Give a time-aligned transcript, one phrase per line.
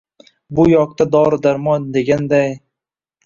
[0.59, 2.51] Bu yoqda dori-darmon deganday...